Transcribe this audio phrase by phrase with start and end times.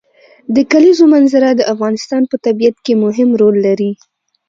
[0.55, 3.91] د کلیزو منظره د افغانستان په طبیعت کې مهم رول لري.